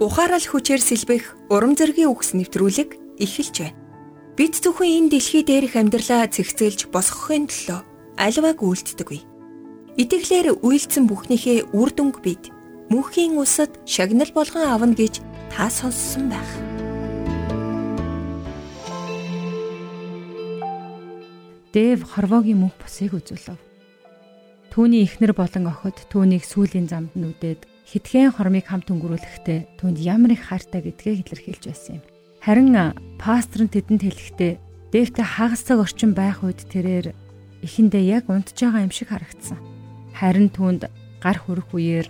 Ухаарал 0.00 0.40
хүчээр 0.40 0.80
сэлбэх 0.80 1.36
урам 1.52 1.76
зоригийн 1.76 2.08
үгс 2.08 2.32
нэвтрүүлэг 2.32 3.20
эхэлж 3.20 3.56
байна. 3.60 3.76
Бид 4.32 4.56
зөвхөн 4.56 4.96
энэ 4.96 5.10
дэлхий 5.12 5.44
дээрх 5.44 5.76
амьдралаа 5.76 6.24
цэгцэлж 6.24 6.88
босгохын 6.88 7.44
төлөө 7.52 7.84
альваг 8.16 8.64
үйлддэггүй. 8.64 9.20
Итгэлээр 10.00 10.64
үйлцэн 10.64 11.04
бүхнийхээ 11.04 11.76
үр 11.76 11.92
дүнг 11.92 12.24
бид 12.24 12.48
мөнхийн 12.88 13.36
усад 13.36 13.76
шагнал 13.84 14.32
болгон 14.32 14.64
авна 14.64 14.96
гэж 14.96 15.20
та 15.52 15.68
сонссон 15.68 16.32
байх. 16.32 16.48
Дэв 21.76 22.08
хорвоогийн 22.08 22.56
мөнх 22.56 22.80
бусыг 22.80 23.20
үзүүлв. 23.20 23.60
Түүний 24.72 25.04
ихнэр 25.04 25.36
болон 25.36 25.68
охид 25.68 26.08
түүнийг 26.08 26.48
сүлийн 26.48 26.88
замд 26.88 27.12
нүдээд 27.20 27.68
хитгэн 27.90 28.30
хормыг 28.30 28.70
хамт 28.70 28.86
өнгөрүүлэхдээ 28.86 29.82
түнд 29.82 29.98
ямар 29.98 30.38
их 30.38 30.46
хайртай 30.46 30.78
гэдгээ 30.86 31.26
илэрхийлж 31.26 31.64
байсан 31.66 31.98
юм. 31.98 32.04
Харин 32.38 32.94
пастор 33.18 33.66
нь 33.66 33.74
тэдэнд 33.74 34.06
хэлэхдээ 34.06 34.52
Дэвтэй 34.90 35.26
хагас 35.26 35.62
цаг 35.66 35.82
орчин 35.82 36.14
байх 36.14 36.42
үед 36.42 36.66
тэрээр 36.66 37.14
эхэндээ 37.66 38.04
яг 38.10 38.30
унтж 38.30 38.58
байгаа 38.58 38.82
юм 38.86 38.90
шиг 38.90 39.14
харагдсан. 39.14 39.58
Харин 40.18 40.50
түүнд 40.50 40.90
гар 41.22 41.38
хүрэх 41.38 41.70
үеэр 41.70 42.06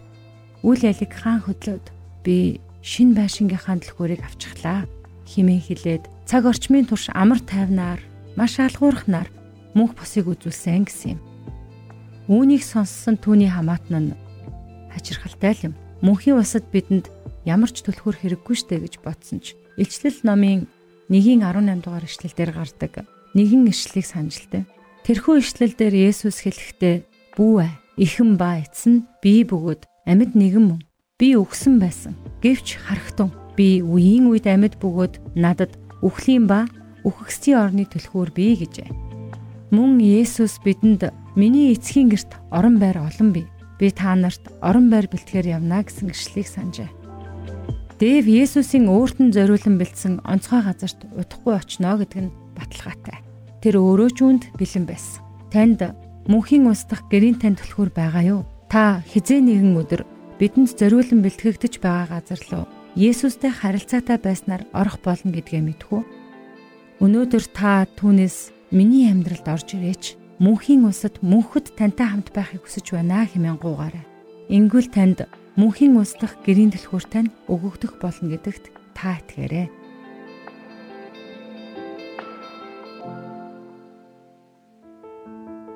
үл 0.65 0.81
ялиг 0.81 1.13
хаан 1.13 1.45
хөдлөөд 1.45 1.87
би 2.25 2.61
шин 2.81 3.13
байшингийнхаа 3.13 3.81
дэлгүүрийг 3.81 4.25
авчихлаа 4.25 4.89
химээ 5.29 5.61
хилээд 5.61 6.05
цаг 6.25 6.49
орчмын 6.49 6.89
турш 6.89 7.13
амар 7.13 7.41
тайвнаар 7.45 8.01
маш 8.33 8.57
алгуурхнаар 8.61 9.29
мөнх 9.77 9.93
босыг 9.93 10.25
үзүүлсэн 10.29 10.89
гэсэн 10.89 11.17
юм. 11.17 11.21
Үүнийг 12.33 12.65
сонссон 12.65 13.21
түүний 13.21 13.53
хамаатан 13.53 14.17
нь 14.17 14.19
хачирхалтай 14.93 15.55
юм. 15.65 15.75
Мөнхийн 16.03 16.41
усад 16.41 16.67
бидэнд 16.73 17.13
ямар 17.45 17.71
ч 17.71 17.85
түлхүүр 17.85 18.21
хэрэггүй 18.21 18.57
штэ 18.57 18.77
гэж 18.81 18.95
бодсон 19.05 19.41
ч 19.45 19.57
илчлэл 19.81 20.21
номын 20.25 20.69
1-ийн 21.09 21.45
18 21.45 21.85
дугаар 21.85 22.05
ишлэл 22.05 22.35
дээр 22.37 22.53
гардаг 22.57 23.05
нэгэн 23.35 23.71
ишлэлийг 23.71 24.07
санджiltaй. 24.07 24.63
Тэрхүү 25.07 25.41
ишлэл 25.41 25.75
дээр 25.77 25.95
Есүс 26.11 26.43
хэлэхдээ 26.45 26.97
"Бүү 27.37 27.55
ээ, 27.65 27.73
ихэн 28.05 28.37
ба 28.37 28.59
эцэн 28.61 29.07
би 29.23 29.45
бөгөөд 29.47 29.83
амьд 30.07 30.33
нэгэн 30.35 30.65
мөн. 30.67 30.81
Би 31.19 31.37
өгсөн 31.37 31.79
байсан. 31.79 32.17
Гэвч 32.43 32.81
харахтун 32.81 33.31
би 33.57 33.85
үеийн 33.85 34.29
үед 34.29 34.47
амьд 34.49 34.81
бөгөөд 34.83 35.37
надад 35.37 35.73
үхлийн 36.03 36.49
ба 36.51 36.67
үхгсдийн 37.07 37.61
орны 37.61 37.85
түлхүүр 37.87 38.31
бий 38.35 38.57
гэжээ." 38.59 38.89
Мөн 39.71 40.03
Есүс 40.03 40.59
бидэнд 40.65 41.13
"Миний 41.37 41.73
эцгийн 41.75 42.11
герт 42.11 42.35
орон 42.51 42.83
байр 42.83 42.99
олон 42.99 43.31
бий 43.33 43.47
би 43.81 43.89
та 43.89 44.13
нарт 44.13 44.53
орон 44.61 44.93
байр 44.93 45.09
бэлтгэхээр 45.09 45.57
явна 45.57 45.81
гэсэн 45.81 46.13
гэрчлэлийг 46.13 46.49
санджээ. 46.53 46.91
Дэв 47.97 48.25
Есүсийн 48.29 48.93
өөрт 48.93 49.19
нь 49.25 49.33
зориулан 49.33 49.81
бэлдсэн 49.81 50.21
онцгой 50.29 50.61
газарт 50.61 51.01
удахгүй 51.17 51.57
очно 51.57 51.97
гэдэг 51.97 52.21
нь 52.29 52.35
баталгаатай. 52.53 53.25
Тэр 53.65 53.81
өөрөө 53.81 54.11
ч 54.13 54.19
үүнд 54.21 54.43
бэлэн 54.61 54.85
байсан. 54.85 55.25
Танд 55.49 55.81
мөнхийн 56.29 56.69
устдах 56.69 57.09
гэрийн 57.09 57.41
тань 57.41 57.57
түлхүүр 57.57 57.93
байгаа 57.93 58.25
юу? 58.25 58.43
Та 58.69 59.01
хизээ 59.05 59.41
нэгэн 59.41 59.77
өдөр 59.81 60.05
бидэнд 60.37 60.77
зориулан 60.77 61.21
бэлтгэгдэж 61.25 61.81
байгаа 61.81 62.21
газар 62.21 62.41
руу 62.53 62.65
Есүстэй 62.99 63.55
харилцаатай 63.55 64.19
байснаар 64.19 64.67
орох 64.75 64.99
болно 64.99 65.31
гэдгээ 65.31 65.63
мэдхүү. 65.63 66.01
Өнөөдөр 66.99 67.45
та 67.55 67.87
түүнээс 67.87 68.51
миний 68.75 69.07
амьдралд 69.07 69.47
орж 69.47 69.79
ирээч 69.79 70.20
мөнхийн 70.41 70.89
усад 70.89 71.21
мөнхөд 71.21 71.77
тантай 71.77 72.09
хамт 72.09 72.33
байхыг 72.33 72.65
хүсэж 72.65 72.97
байна 72.97 73.29
хэмээн 73.29 73.61
гуугаарай. 73.61 74.09
Ингүүл 74.49 74.89
танд 74.89 75.29
мөнхийн 75.61 76.01
ус 76.01 76.17
дахь 76.17 76.41
гэрийн 76.49 76.73
дэлхүүр 76.73 77.05
тань 77.05 77.29
өгөгдөх 77.45 78.01
болно 78.01 78.33
гэдэгт 78.33 78.73
та 78.97 79.21
итгээрэй. 79.21 79.69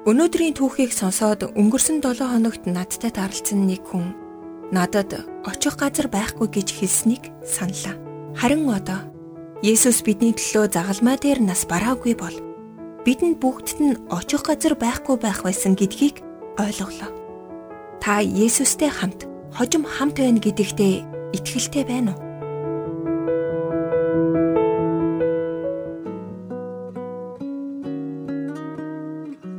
Өнөөдрийн 0.09 0.57
түүхийг 0.57 0.93
сонсоод 0.97 1.53
өнгөрсөн 1.53 2.01
7 2.01 2.25
хоногт 2.25 2.65
надтай 2.65 3.13
тааралцсан 3.13 3.69
нэг 3.69 3.85
хүн 3.85 4.17
надад 4.73 5.29
очих 5.45 5.77
газар 5.77 6.09
байхгүй 6.09 6.49
гэж 6.49 6.69
хэлснийг 6.73 7.33
саналаа. 7.41 7.97
Харин 8.37 8.69
одоо 8.69 9.01
Есүс 9.65 10.05
бидний 10.05 10.37
төлөө 10.37 10.73
загалмай 10.77 11.17
дээр 11.17 11.41
нас 11.41 11.65
бараагүй 11.65 12.13
бол 12.21 12.37
бидэнд 13.05 13.37
бүгдд 13.37 13.79
нь 13.85 14.01
очих 14.09 14.49
газар 14.49 14.73
байхгүй 14.81 15.21
байх 15.21 15.45
байсан 15.45 15.77
гэдгийг 15.77 16.25
ойлголоо. 16.57 17.13
Та 18.01 18.25
Есүстэй 18.25 18.89
хамт 18.89 19.29
хожим 19.53 19.85
хамт 19.85 20.17
байна 20.17 20.41
гэдэгтээ 20.41 21.05
итгэлтэй 21.37 21.85
байна 21.85 22.17
уу? 22.17 22.21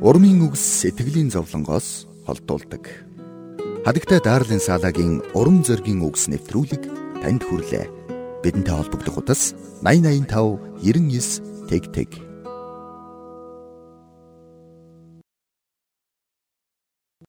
Урмын 0.02 0.50
үгс 0.50 0.82
сэтгэлийн 0.82 1.30
зовлонгоос 1.30 2.06
холдуулдаг. 2.26 2.82
Хадагтай 3.86 4.18
Дарлин 4.18 4.58
Салагийн 4.58 5.22
урам 5.38 5.62
зоригийн 5.62 6.02
үгс 6.02 6.26
нэвтрүүлэг 6.26 6.82
танд 7.22 7.42
хүрлээ. 7.46 7.86
Бидэнтэй 8.42 8.74
холбогдох 8.74 9.22
утас 9.22 9.54
8085 9.86 10.82
99 10.82 11.70
тэг 11.70 11.90
тэг 11.94 12.10